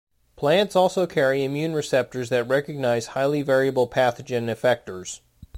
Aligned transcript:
Plants 0.35 0.75
also 0.75 1.05
carry 1.05 1.43
immune 1.43 1.75
receptors 1.75 2.29
that 2.29 2.47
recognize 2.47 3.05
highly 3.13 3.43
variable 3.43 3.87
pathogen 3.87 4.45
effectors. 4.45 5.19